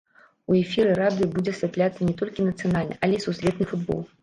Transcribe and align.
У 0.53 0.55
эфіры 0.61 0.95
радыё 0.99 1.27
будзе 1.35 1.51
асвятляцца 1.57 2.01
не 2.09 2.17
толькі 2.23 2.47
нацыянальны, 2.49 3.01
але 3.07 3.15
і 3.21 3.23
сусветны 3.29 3.71
футбол. 3.75 4.05